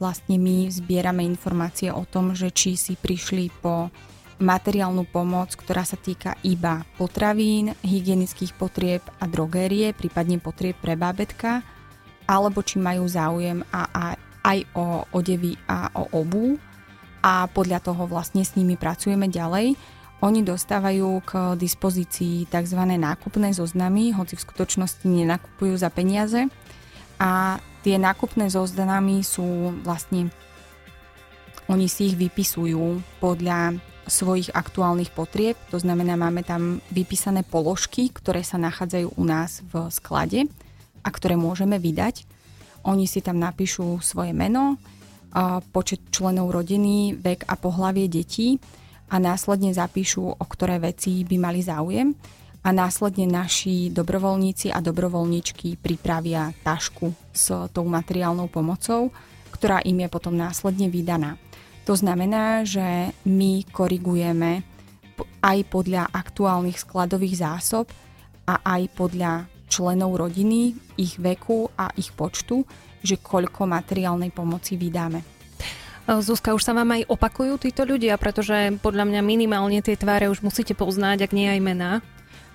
vlastne 0.00 0.40
my 0.40 0.72
zbierame 0.72 1.22
informácie 1.28 1.92
o 1.92 2.08
tom, 2.08 2.32
že 2.32 2.48
či 2.48 2.74
si 2.74 2.96
prišli 2.96 3.52
po 3.60 3.92
materiálnu 4.40 5.04
pomoc, 5.12 5.52
ktorá 5.52 5.84
sa 5.84 6.00
týka 6.00 6.32
iba 6.40 6.80
potravín, 6.96 7.76
hygienických 7.84 8.56
potrieb 8.56 9.04
a 9.20 9.28
drogérie, 9.28 9.92
prípadne 9.92 10.40
potrieb 10.40 10.80
pre 10.80 10.96
bábetka, 10.96 11.60
alebo 12.24 12.64
či 12.64 12.80
majú 12.80 13.04
záujem 13.04 13.60
a, 13.68 13.84
a, 13.92 14.04
aj 14.40 14.58
o 14.72 15.04
odevy 15.12 15.60
a 15.68 15.92
o 15.92 16.08
obu 16.16 16.56
a 17.20 17.44
podľa 17.52 17.84
toho 17.84 18.08
vlastne 18.08 18.40
s 18.40 18.56
nimi 18.56 18.80
pracujeme 18.80 19.28
ďalej. 19.28 19.76
Oni 20.20 20.44
dostávajú 20.44 21.24
k 21.24 21.56
dispozícii 21.56 22.44
tzv. 22.48 22.80
nákupné 22.84 23.56
zoznamy, 23.56 24.12
hoci 24.12 24.36
v 24.36 24.44
skutočnosti 24.44 25.08
nenakupujú 25.08 25.74
za 25.80 25.88
peniaze 25.88 26.44
a 27.16 27.56
Tie 27.80 27.96
nákupné 27.96 28.52
zoznamy 28.52 29.24
sú 29.24 29.72
vlastne, 29.80 30.28
oni 31.64 31.88
si 31.88 32.12
ich 32.12 32.16
vypisujú 32.20 33.00
podľa 33.24 33.80
svojich 34.04 34.52
aktuálnych 34.52 35.16
potrieb, 35.16 35.56
to 35.72 35.80
znamená, 35.80 36.12
máme 36.18 36.44
tam 36.44 36.84
vypísané 36.92 37.40
položky, 37.40 38.12
ktoré 38.12 38.44
sa 38.44 38.60
nachádzajú 38.60 39.16
u 39.16 39.24
nás 39.24 39.64
v 39.64 39.88
sklade 39.88 40.44
a 41.00 41.08
ktoré 41.08 41.40
môžeme 41.40 41.80
vydať. 41.80 42.28
Oni 42.84 43.08
si 43.08 43.24
tam 43.24 43.40
napíšu 43.40 44.04
svoje 44.04 44.36
meno, 44.36 44.76
počet 45.72 46.04
členov 46.12 46.52
rodiny, 46.52 47.16
vek 47.16 47.48
a 47.48 47.56
pohlavie 47.56 48.12
detí 48.12 48.60
a 49.10 49.16
následne 49.18 49.74
zapíšu, 49.74 50.22
o 50.38 50.44
ktoré 50.46 50.78
veci 50.78 51.26
by 51.26 51.36
mali 51.36 51.60
záujem 51.60 52.14
a 52.62 52.70
následne 52.70 53.26
naši 53.26 53.90
dobrovoľníci 53.90 54.70
a 54.70 54.78
dobrovoľníčky 54.78 55.80
pripravia 55.82 56.54
tašku 56.62 57.10
s 57.34 57.50
tou 57.74 57.84
materiálnou 57.90 58.46
pomocou, 58.46 59.10
ktorá 59.50 59.82
im 59.82 60.06
je 60.06 60.08
potom 60.08 60.38
následne 60.38 60.86
vydaná. 60.86 61.34
To 61.88 61.98
znamená, 61.98 62.62
že 62.62 63.10
my 63.26 63.66
korigujeme 63.72 64.62
aj 65.42 65.58
podľa 65.68 66.06
aktuálnych 66.12 66.78
skladových 66.78 67.42
zásob 67.42 67.90
a 68.46 68.62
aj 68.62 68.82
podľa 68.94 69.50
členov 69.66 70.20
rodiny, 70.20 70.76
ich 71.00 71.16
veku 71.16 71.66
a 71.74 71.90
ich 71.96 72.12
počtu, 72.12 72.62
že 73.00 73.18
koľko 73.18 73.64
materiálnej 73.64 74.30
pomoci 74.30 74.76
vydáme. 74.76 75.39
Zuzka, 76.18 76.58
už 76.58 76.66
sa 76.66 76.74
vám 76.74 76.98
aj 76.98 77.06
opakujú 77.06 77.62
títo 77.62 77.86
ľudia, 77.86 78.18
pretože 78.18 78.74
podľa 78.82 79.06
mňa 79.06 79.20
minimálne 79.22 79.78
tie 79.78 79.94
tváre 79.94 80.26
už 80.26 80.42
musíte 80.42 80.74
poznať, 80.74 81.30
ak 81.30 81.30
nie 81.30 81.46
aj 81.46 81.60
mená. 81.62 81.90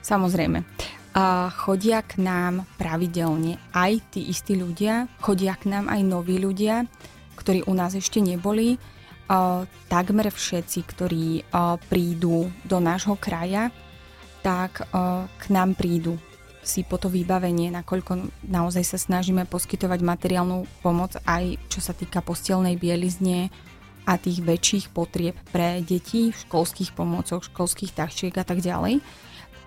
Samozrejme. 0.03 0.67
A 1.15 1.47
chodia 1.55 2.03
k 2.03 2.19
nám 2.19 2.67
pravidelne 2.75 3.55
aj 3.71 4.11
tí 4.11 4.27
istí 4.27 4.59
ľudia, 4.59 5.07
chodia 5.23 5.55
k 5.55 5.71
nám 5.71 5.87
aj 5.87 6.01
noví 6.03 6.35
ľudia, 6.35 6.83
ktorí 7.39 7.63
u 7.63 7.71
nás 7.71 7.95
ešte 7.95 8.19
neboli. 8.19 8.75
A 9.31 9.63
takmer 9.87 10.27
všetci, 10.27 10.79
ktorí 10.83 11.47
a, 11.55 11.79
prídu 11.79 12.51
do 12.67 12.77
nášho 12.83 13.15
kraja, 13.15 13.71
tak 14.43 14.85
k 15.25 15.43
nám 15.49 15.73
prídu 15.73 16.21
si 16.65 16.81
po 16.83 16.97
to 16.97 17.07
vybavenie, 17.07 17.69
nakoľko 17.69 18.29
naozaj 18.49 18.83
sa 18.83 18.97
snažíme 18.97 19.45
poskytovať 19.45 19.99
materiálnu 20.01 20.65
pomoc 20.81 21.15
aj 21.23 21.61
čo 21.69 21.79
sa 21.79 21.93
týka 21.93 22.25
postelnej 22.25 22.75
bielizne 22.75 23.53
a 24.05 24.21
tých 24.21 24.45
väčších 24.45 24.85
potrieb 24.93 25.33
pre 25.49 25.81
deti, 25.81 26.29
školských 26.29 26.93
pomococh, 26.93 27.41
školských 27.41 27.93
tašiek 27.93 28.33
a 28.37 28.45
tak 28.45 28.61
ďalej. 28.61 29.01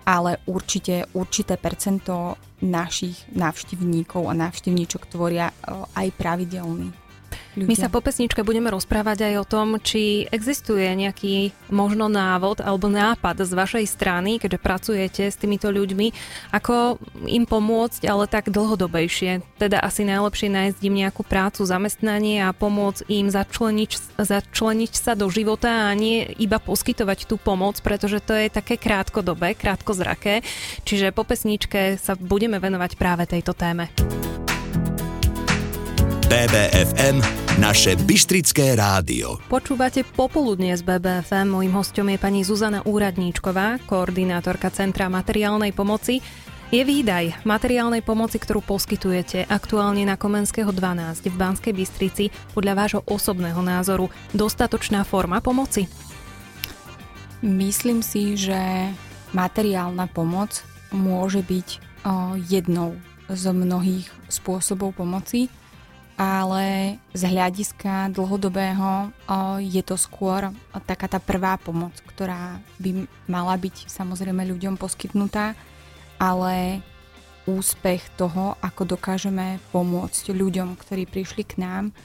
Ale 0.07 0.41
určite 0.47 1.05
určité 1.13 1.59
percento 1.59 2.39
našich 2.63 3.29
návštevníkov 3.35 4.25
a 4.25 4.33
návštevníčok 4.33 5.11
tvoria 5.11 5.51
e, 5.51 5.53
aj 5.95 6.07
pravidelní 6.17 7.08
ľudia. 7.55 7.69
My 7.69 7.75
sa 7.77 7.87
po 7.89 8.03
pesničke 8.03 8.45
budeme 8.45 8.69
rozprávať 8.69 9.31
aj 9.31 9.35
o 9.41 9.45
tom, 9.47 9.67
či 9.81 10.29
existuje 10.29 10.85
nejaký 10.85 11.55
možno 11.73 12.05
návod 12.09 12.61
alebo 12.61 12.89
nápad 12.89 13.45
z 13.45 13.53
vašej 13.53 13.85
strany, 13.89 14.37
keďže 14.37 14.59
pracujete 14.61 15.23
s 15.29 15.39
týmito 15.39 15.69
ľuďmi, 15.73 16.13
ako 16.53 16.99
im 17.25 17.45
pomôcť, 17.49 18.05
ale 18.05 18.29
tak 18.29 18.53
dlhodobejšie. 18.53 19.41
Teda 19.57 19.81
asi 19.81 20.05
najlepšie 20.05 20.49
nájsť 20.51 20.79
im 20.85 20.95
nejakú 21.05 21.25
prácu, 21.25 21.65
zamestnanie 21.65 22.45
a 22.45 22.53
pomôcť 22.53 23.09
im 23.09 23.31
začleniť, 23.33 24.19
začleniť 24.19 24.91
sa 24.93 25.17
do 25.17 25.29
života 25.31 25.89
a 25.89 25.95
nie 25.97 26.27
iba 26.37 26.61
poskytovať 26.61 27.25
tú 27.25 27.35
pomoc, 27.41 27.81
pretože 27.81 28.21
to 28.21 28.37
je 28.37 28.53
také 28.53 28.77
krátkodobé, 28.77 29.57
krátkozraké. 29.57 30.41
Čiže 30.85 31.15
po 31.15 31.25
pesničke 31.25 31.97
sa 31.97 32.13
budeme 32.19 32.61
venovať 32.61 32.91
práve 32.99 33.25
tejto 33.25 33.55
téme. 33.57 33.89
BBFM, 36.29 37.25
naše 37.57 37.97
Bystrické 38.05 38.77
rádio. 38.77 39.41
Počúvate 39.49 40.05
popoludne 40.05 40.77
z 40.77 40.85
BBFM. 40.85 41.49
Mojím 41.49 41.73
hostom 41.73 42.05
je 42.05 42.21
pani 42.21 42.45
Zuzana 42.45 42.85
Úradníčková, 42.85 43.81
koordinátorka 43.89 44.69
Centra 44.69 45.09
materiálnej 45.09 45.73
pomoci. 45.73 46.21
Je 46.69 46.85
výdaj 46.85 47.41
materiálnej 47.49 48.05
pomoci, 48.05 48.37
ktorú 48.37 48.61
poskytujete 48.61 49.49
aktuálne 49.49 50.05
na 50.05 50.21
Komenského 50.21 50.69
12 50.69 51.33
v 51.33 51.33
Banskej 51.33 51.73
Bystrici 51.73 52.29
podľa 52.53 52.73
vášho 52.77 53.01
osobného 53.09 53.65
názoru 53.65 54.13
dostatočná 54.29 55.01
forma 55.09 55.41
pomoci? 55.41 55.89
Myslím 57.41 58.05
si, 58.05 58.37
že 58.37 58.93
materiálna 59.33 60.05
pomoc 60.05 60.61
môže 60.93 61.41
byť 61.41 61.81
jednou 62.45 63.01
z 63.33 63.43
mnohých 63.49 64.05
spôsobov 64.29 64.93
pomoci 64.93 65.49
ale 66.19 66.99
z 67.15 67.31
hľadiska 67.31 68.11
dlhodobého 68.11 69.15
je 69.63 69.79
to 69.87 69.95
skôr 69.95 70.51
taká 70.83 71.07
tá 71.07 71.15
prvá 71.15 71.55
pomoc, 71.55 71.95
ktorá 72.11 72.59
by 72.75 73.07
mala 73.31 73.55
byť 73.55 73.87
samozrejme 73.87 74.43
ľuďom 74.43 74.75
poskytnutá, 74.75 75.55
ale 76.19 76.83
úspech 77.47 78.03
toho, 78.19 78.59
ako 78.59 78.99
dokážeme 78.99 79.63
pomôcť 79.71 80.35
ľuďom, 80.35 80.75
ktorí 80.75 81.07
prišli 81.07 81.47
k 81.47 81.63
nám, 81.63 81.95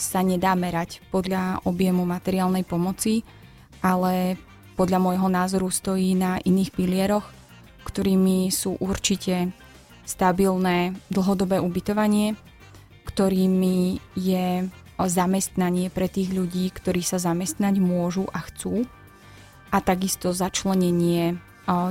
sa 0.00 0.20
nedá 0.24 0.56
merať 0.56 1.04
podľa 1.12 1.60
objemu 1.68 2.08
materiálnej 2.08 2.64
pomoci, 2.64 3.28
ale 3.84 4.40
podľa 4.72 4.98
môjho 5.04 5.28
názoru 5.28 5.68
stojí 5.68 6.16
na 6.16 6.40
iných 6.40 6.72
pilieroch, 6.72 7.28
ktorými 7.84 8.48
sú 8.48 8.80
určite 8.80 9.52
stabilné 10.08 10.96
dlhodobé 11.12 11.60
ubytovanie, 11.60 12.40
ktorými 13.12 14.00
je 14.16 14.72
zamestnanie 14.96 15.92
pre 15.92 16.08
tých 16.08 16.32
ľudí, 16.32 16.72
ktorí 16.72 17.04
sa 17.04 17.20
zamestnať 17.20 17.76
môžu 17.76 18.24
a 18.32 18.40
chcú 18.40 18.88
a 19.68 19.84
takisto 19.84 20.32
začlenenie 20.32 21.36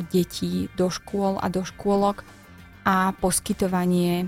detí 0.10 0.68
do 0.74 0.90
škôl 0.90 1.38
a 1.38 1.48
do 1.48 1.62
škôlok 1.62 2.26
a 2.82 3.14
poskytovanie 3.22 4.28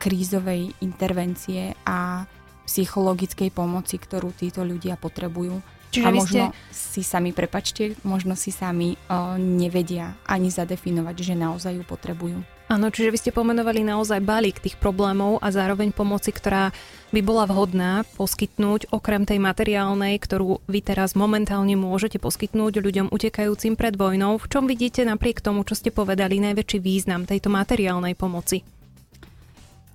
krízovej 0.00 0.72
intervencie 0.80 1.74
a 1.84 2.24
psychologickej 2.64 3.50
pomoci, 3.50 3.98
ktorú 3.98 4.30
títo 4.30 4.62
ľudia 4.62 4.94
potrebujú. 4.94 5.58
Čiže 5.90 6.06
a 6.06 6.10
možno 6.14 6.44
ste... 6.54 6.54
si 6.70 7.02
sami, 7.02 7.34
prepačte, 7.34 7.98
možno 8.06 8.38
si 8.38 8.54
sami 8.54 8.94
uh, 8.94 9.34
nevedia 9.34 10.14
ani 10.22 10.46
zadefinovať, 10.46 11.16
že 11.18 11.34
naozaj 11.34 11.74
ju 11.74 11.82
potrebujú. 11.82 12.38
Áno, 12.70 12.86
čiže 12.86 13.10
vy 13.10 13.18
ste 13.18 13.32
pomenovali 13.34 13.82
naozaj 13.82 14.22
balík 14.22 14.62
tých 14.62 14.78
problémov 14.78 15.42
a 15.42 15.50
zároveň 15.50 15.90
pomoci, 15.90 16.30
ktorá 16.30 16.70
by 17.10 17.18
bola 17.18 17.42
vhodná 17.50 18.06
poskytnúť 18.14 18.94
okrem 18.94 19.26
tej 19.26 19.42
materiálnej, 19.42 20.14
ktorú 20.22 20.62
vy 20.70 20.78
teraz 20.78 21.18
momentálne 21.18 21.74
môžete 21.74 22.22
poskytnúť 22.22 22.78
ľuďom 22.78 23.10
utekajúcim 23.10 23.74
pred 23.74 23.98
vojnou. 23.98 24.38
V 24.38 24.46
čom 24.46 24.70
vidíte 24.70 25.02
napriek 25.02 25.42
tomu, 25.42 25.66
čo 25.66 25.74
ste 25.74 25.90
povedali, 25.90 26.38
najväčší 26.38 26.78
význam 26.78 27.26
tejto 27.26 27.50
materiálnej 27.50 28.14
pomoci? 28.14 28.62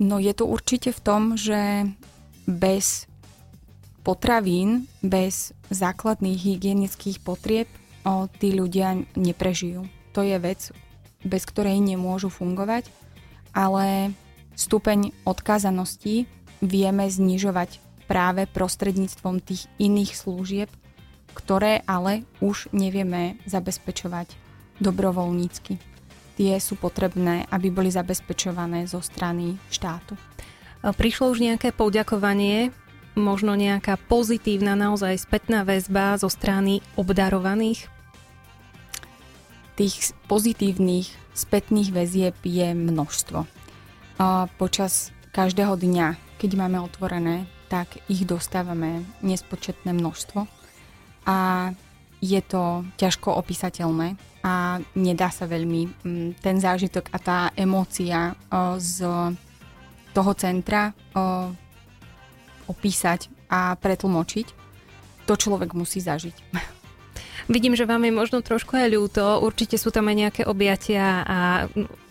No 0.04 0.20
je 0.20 0.36
to 0.36 0.44
určite 0.44 0.92
v 0.92 1.00
tom, 1.00 1.40
že 1.40 1.88
bez 2.44 3.08
potravín, 4.04 4.92
bez 5.00 5.56
základných 5.72 6.44
hygienických 6.44 7.24
potrieb 7.24 7.72
o, 8.04 8.28
tí 8.28 8.52
ľudia 8.52 9.00
neprežijú. 9.16 9.88
To 10.12 10.20
je 10.28 10.36
vec, 10.36 10.76
bez 11.26 11.44
ktorej 11.50 11.82
nemôžu 11.82 12.30
fungovať, 12.30 12.88
ale 13.52 14.14
stupeň 14.54 15.12
odkázanosti 15.26 16.30
vieme 16.62 17.10
znižovať 17.10 17.82
práve 18.06 18.46
prostredníctvom 18.46 19.42
tých 19.42 19.66
iných 19.82 20.14
služieb, 20.14 20.70
ktoré 21.34 21.82
ale 21.90 22.24
už 22.40 22.70
nevieme 22.72 23.42
zabezpečovať 23.50 24.32
dobrovoľnícky. 24.80 25.82
Tie 26.36 26.54
sú 26.60 26.76
potrebné, 26.76 27.48
aby 27.50 27.72
boli 27.72 27.90
zabezpečované 27.90 28.86
zo 28.86 29.00
strany 29.00 29.56
štátu. 29.72 30.20
Prišlo 30.86 31.32
už 31.34 31.42
nejaké 31.42 31.74
poďakovanie, 31.74 32.76
možno 33.16 33.56
nejaká 33.56 33.96
pozitívna 33.96 34.76
naozaj 34.76 35.16
spätná 35.18 35.64
väzba 35.64 36.20
zo 36.20 36.28
strany 36.28 36.84
obdarovaných? 37.00 37.88
Tých 39.76 40.16
pozitívnych 40.32 41.12
spätných 41.36 41.92
väzieb 41.92 42.36
je 42.48 42.72
množstvo. 42.72 43.44
Počas 44.56 45.12
každého 45.36 45.76
dňa, 45.76 46.16
keď 46.40 46.52
máme 46.56 46.80
otvorené, 46.80 47.44
tak 47.68 48.00
ich 48.08 48.24
dostávame 48.24 49.04
nespočetné 49.20 49.92
množstvo. 49.92 50.48
A 51.28 51.38
je 52.24 52.40
to 52.40 52.88
ťažko 52.96 53.36
opísateľné 53.36 54.16
a 54.46 54.80
nedá 54.96 55.28
sa 55.28 55.50
veľmi 55.50 55.82
mm, 56.06 56.30
ten 56.40 56.58
zážitok 56.62 57.12
a 57.12 57.18
tá 57.20 57.40
emócia 57.58 58.38
z 58.80 59.04
toho 60.16 60.32
centra 60.40 60.96
o, 61.12 61.52
opísať 62.72 63.28
a 63.52 63.76
pretlmočiť, 63.76 64.48
to 65.28 65.34
človek 65.36 65.76
musí 65.76 66.00
zažiť. 66.00 66.36
Vidím, 67.46 67.78
že 67.78 67.86
vám 67.86 68.02
je 68.10 68.14
možno 68.14 68.42
trošku 68.42 68.74
aj 68.74 68.90
ľúto, 68.90 69.24
určite 69.46 69.78
sú 69.78 69.94
tam 69.94 70.10
aj 70.10 70.16
nejaké 70.18 70.42
objatia 70.50 71.22
a 71.22 71.40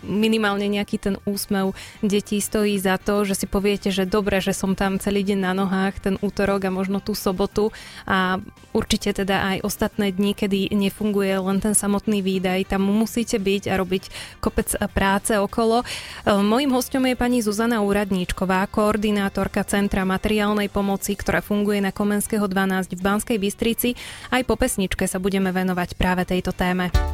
minimálne 0.05 0.69
nejaký 0.69 0.97
ten 1.01 1.15
úsmev 1.25 1.73
detí 2.05 2.39
stojí 2.39 2.77
za 2.79 3.01
to, 3.01 3.25
že 3.25 3.45
si 3.45 3.47
poviete, 3.49 3.89
že 3.89 4.05
dobre, 4.05 4.39
že 4.45 4.53
som 4.53 4.77
tam 4.77 5.01
celý 5.01 5.25
deň 5.25 5.39
na 5.41 5.53
nohách 5.57 6.01
ten 6.01 6.15
útorok 6.21 6.69
a 6.69 6.75
možno 6.75 7.01
tú 7.01 7.17
sobotu 7.17 7.73
a 8.05 8.39
určite 8.77 9.17
teda 9.17 9.57
aj 9.57 9.59
ostatné 9.65 10.13
dni, 10.13 10.37
kedy 10.37 10.75
nefunguje 10.75 11.35
len 11.41 11.59
ten 11.63 11.73
samotný 11.73 12.21
výdaj, 12.21 12.69
tam 12.69 12.85
musíte 12.85 13.41
byť 13.41 13.71
a 13.71 13.75
robiť 13.81 14.05
kopec 14.43 14.69
práce 14.93 15.33
okolo. 15.39 15.83
E, 15.83 15.85
mojím 16.43 16.75
hostom 16.75 17.07
je 17.07 17.15
pani 17.15 17.41
Zuzana 17.41 17.81
Úradníčková, 17.81 18.67
koordinátorka 18.69 19.63
Centra 19.65 20.03
materiálnej 20.03 20.69
pomoci, 20.69 21.15
ktorá 21.15 21.41
funguje 21.41 21.81
na 21.81 21.95
Komenského 21.95 22.45
12 22.45 22.99
v 22.99 23.01
Banskej 23.01 23.39
Bystrici. 23.39 23.95
Aj 24.29 24.43
po 24.43 24.59
pesničke 24.59 25.07
sa 25.07 25.23
budeme 25.23 25.55
venovať 25.55 25.95
práve 25.95 26.27
tejto 26.27 26.51
téme. 26.51 27.14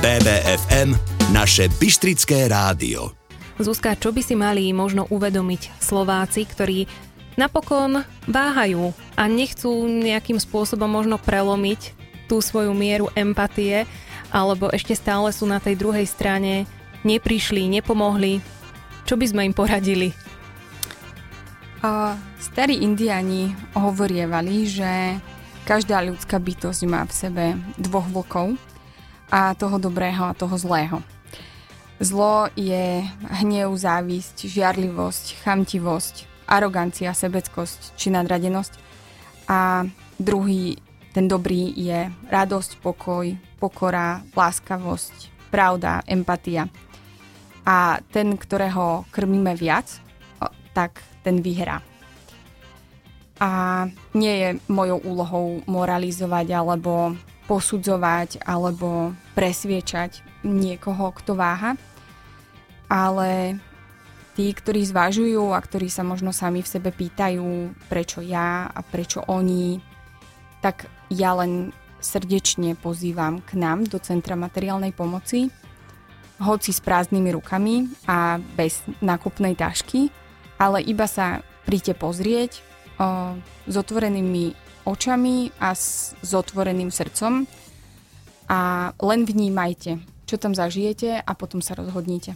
BBFM, 0.00 0.96
naše 1.28 1.68
Bystrické 1.76 2.48
rádio. 2.48 3.12
Zuzka, 3.60 3.92
čo 3.92 4.16
by 4.16 4.24
si 4.24 4.32
mali 4.32 4.72
možno 4.72 5.04
uvedomiť 5.12 5.76
Slováci, 5.76 6.48
ktorí 6.48 6.88
napokon 7.36 8.00
váhajú 8.24 8.96
a 9.20 9.28
nechcú 9.28 9.68
nejakým 9.84 10.40
spôsobom 10.40 10.88
možno 10.88 11.20
prelomiť 11.20 11.92
tú 12.32 12.40
svoju 12.40 12.72
mieru 12.72 13.12
empatie, 13.12 13.84
alebo 14.32 14.72
ešte 14.72 14.96
stále 14.96 15.36
sú 15.36 15.44
na 15.44 15.60
tej 15.60 15.76
druhej 15.76 16.08
strane, 16.08 16.64
neprišli, 17.04 17.68
nepomohli. 17.68 18.40
Čo 19.04 19.20
by 19.20 19.26
sme 19.28 19.42
im 19.44 19.52
poradili? 19.52 20.16
Uh, 21.84 22.16
starí 22.40 22.80
indiani 22.80 23.52
hovorievali, 23.76 24.64
že 24.64 25.20
každá 25.68 26.00
ľudská 26.00 26.40
bytosť 26.40 26.88
má 26.88 27.04
v 27.04 27.12
sebe 27.12 27.44
dvoch 27.76 28.08
vlkov 28.08 28.69
a 29.30 29.54
toho 29.54 29.78
dobrého 29.78 30.26
a 30.26 30.36
toho 30.36 30.58
zlého. 30.58 30.98
Zlo 32.00 32.48
je 32.58 33.04
hnev, 33.44 33.70
závisť, 33.76 34.48
žiarlivosť, 34.48 35.46
chamtivosť, 35.46 36.14
arogancia, 36.50 37.14
sebeckosť 37.14 37.94
či 37.94 38.10
nadradenosť. 38.10 38.72
A 39.46 39.86
druhý, 40.18 40.80
ten 41.14 41.28
dobrý, 41.28 41.70
je 41.76 42.10
radosť, 42.32 42.82
pokoj, 42.82 43.36
pokora, 43.60 44.24
láskavosť, 44.32 45.50
pravda, 45.52 46.02
empatia. 46.08 46.72
A 47.68 48.00
ten, 48.10 48.34
ktorého 48.34 49.04
krmíme 49.12 49.52
viac, 49.54 50.00
tak 50.72 51.04
ten 51.20 51.44
vyhrá. 51.44 51.84
A 53.40 53.50
nie 54.16 54.34
je 54.40 54.48
mojou 54.68 55.00
úlohou 55.04 55.60
moralizovať 55.68 56.46
alebo 56.56 57.12
posudzovať 57.50 58.46
alebo 58.46 59.10
presviečať 59.34 60.22
niekoho, 60.46 61.10
kto 61.10 61.34
váha. 61.34 61.74
Ale 62.86 63.58
tí, 64.38 64.54
ktorí 64.54 64.86
zvažujú 64.86 65.50
a 65.50 65.58
ktorí 65.58 65.90
sa 65.90 66.06
možno 66.06 66.30
sami 66.30 66.62
v 66.62 66.70
sebe 66.70 66.94
pýtajú, 66.94 67.74
prečo 67.90 68.22
ja 68.22 68.70
a 68.70 68.80
prečo 68.86 69.26
oni, 69.26 69.82
tak 70.62 70.86
ja 71.10 71.34
len 71.34 71.74
srdečne 71.98 72.78
pozývam 72.78 73.42
k 73.42 73.58
nám 73.58 73.90
do 73.90 73.98
Centra 73.98 74.38
materiálnej 74.38 74.94
pomoci, 74.94 75.50
hoci 76.40 76.70
s 76.72 76.80
prázdnymi 76.80 77.30
rukami 77.36 77.90
a 78.08 78.40
bez 78.56 78.80
nákupnej 79.04 79.58
tašky, 79.58 80.08
ale 80.56 80.80
iba 80.80 81.04
sa 81.04 81.44
príďte 81.68 81.98
pozrieť 82.00 82.64
o, 82.96 83.36
s 83.68 83.74
otvorenými 83.76 84.69
očami 84.84 85.52
a 85.60 85.76
s, 85.76 86.16
s 86.20 86.30
otvoreným 86.32 86.92
srdcom 86.92 87.44
a 88.50 88.90
len 88.98 89.20
vnímajte, 89.22 90.02
čo 90.26 90.36
tam 90.36 90.54
zažijete 90.54 91.22
a 91.22 91.32
potom 91.38 91.62
sa 91.62 91.78
rozhodnite. 91.78 92.34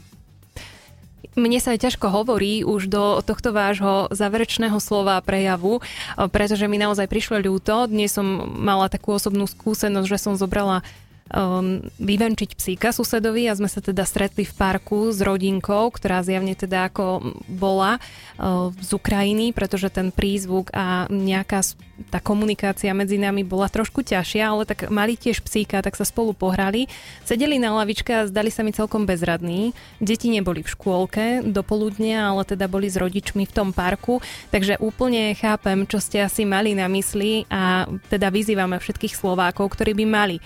Mne 1.35 1.59
sa 1.59 1.75
ťažko 1.75 2.15
hovorí 2.15 2.63
už 2.63 2.87
do 2.87 3.19
tohto 3.27 3.51
vášho 3.51 4.07
záverečného 4.15 4.79
slova 4.79 5.19
prejavu, 5.19 5.83
pretože 6.31 6.71
mi 6.71 6.79
naozaj 6.79 7.11
prišlo 7.11 7.43
ľúto. 7.43 7.91
Dnes 7.91 8.15
som 8.15 8.23
mala 8.55 8.87
takú 8.87 9.19
osobnú 9.19 9.51
skúsenosť, 9.51 10.07
že 10.07 10.23
som 10.23 10.39
zobrala 10.39 10.87
um, 11.33 11.81
vyvenčiť 11.97 12.51
psíka 12.59 12.93
susedovi 12.93 13.49
a 13.49 13.57
sme 13.57 13.71
sa 13.71 13.81
teda 13.81 14.05
stretli 14.05 14.45
v 14.45 14.55
parku 14.55 15.09
s 15.09 15.25
rodinkou, 15.25 15.89
ktorá 15.95 16.21
zjavne 16.21 16.53
teda 16.53 16.93
ako 16.93 17.37
bola 17.49 17.97
uh, 17.97 18.69
z 18.77 18.91
Ukrajiny, 18.93 19.57
pretože 19.57 19.89
ten 19.89 20.13
prízvuk 20.13 20.69
a 20.77 21.09
nejaká 21.09 21.65
tá 22.11 22.19
komunikácia 22.19 22.91
medzi 22.91 23.17
nami 23.23 23.47
bola 23.47 23.71
trošku 23.71 24.03
ťažšia, 24.03 24.43
ale 24.51 24.67
tak 24.67 24.91
mali 24.91 25.15
tiež 25.15 25.47
psíka, 25.47 25.79
tak 25.79 25.95
sa 25.95 26.03
spolu 26.03 26.35
pohrali. 26.35 26.91
Sedeli 27.23 27.63
na 27.63 27.71
lavičke 27.71 28.11
a 28.11 28.27
zdali 28.27 28.51
sa 28.51 28.67
mi 28.67 28.75
celkom 28.75 29.07
bezradní. 29.07 29.71
Deti 30.03 30.27
neboli 30.27 30.67
v 30.67 30.73
škôlke 30.75 31.47
do 31.47 31.63
poludnia, 31.63 32.35
ale 32.35 32.43
teda 32.43 32.67
boli 32.67 32.91
s 32.91 32.99
rodičmi 32.99 33.47
v 33.47 33.55
tom 33.55 33.71
parku, 33.71 34.19
takže 34.51 34.83
úplne 34.83 35.39
chápem, 35.39 35.87
čo 35.87 36.03
ste 36.03 36.27
asi 36.27 36.43
mali 36.43 36.75
na 36.75 36.91
mysli 36.91 37.47
a 37.47 37.87
teda 38.11 38.35
vyzývame 38.35 38.83
všetkých 38.83 39.15
Slovákov, 39.15 39.79
ktorí 39.79 39.95
by 39.95 40.07
mali 40.11 40.37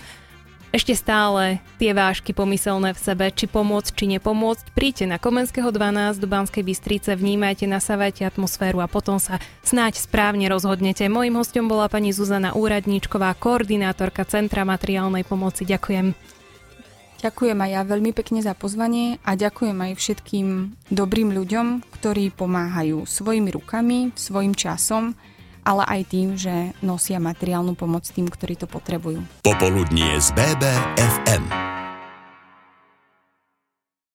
ešte 0.69 0.93
stále 0.93 1.57
tie 1.81 1.97
vážky 1.97 2.29
pomyselné 2.29 2.93
v 2.93 3.01
sebe, 3.01 3.25
či 3.33 3.49
pomôcť, 3.49 3.89
či 3.89 4.05
nepomôcť, 4.17 4.65
príďte 4.77 5.05
na 5.09 5.17
Komenského 5.17 5.73
12 5.73 6.21
do 6.21 6.29
Banskej 6.29 6.61
Bystrice, 6.61 7.17
vnímajte, 7.17 7.65
nasávajte 7.65 8.21
atmosféru 8.21 8.77
a 8.77 8.91
potom 8.91 9.17
sa 9.17 9.41
snáď 9.65 9.97
správne 9.97 10.45
rozhodnete. 10.45 11.09
Mojím 11.09 11.41
hostom 11.41 11.65
bola 11.65 11.89
pani 11.89 12.13
Zuzana 12.13 12.53
Úradníčková, 12.53 13.33
koordinátorka 13.41 14.29
Centra 14.29 14.61
materiálnej 14.61 15.25
pomoci. 15.25 15.65
Ďakujem. 15.65 16.13
Ďakujem 17.19 17.59
aj 17.59 17.71
ja 17.75 17.81
veľmi 17.83 18.11
pekne 18.15 18.39
za 18.39 18.55
pozvanie 18.55 19.19
a 19.27 19.35
ďakujem 19.35 19.75
aj 19.75 19.91
všetkým 19.99 20.47
dobrým 20.87 21.35
ľuďom, 21.35 21.83
ktorí 21.99 22.31
pomáhajú 22.31 23.03
svojimi 23.03 23.51
rukami, 23.51 24.15
svojim 24.15 24.55
časom 24.55 25.19
ale 25.69 25.85
aj 25.85 26.01
tým, 26.09 26.33
že 26.33 26.73
nosia 26.81 27.21
materiálnu 27.21 27.77
pomoc 27.77 28.09
tým, 28.09 28.25
ktorí 28.25 28.57
to 28.57 28.65
potrebujú. 28.65 29.21
Popoludnie 29.45 30.17
z 30.17 30.33
BBFM. 30.33 31.78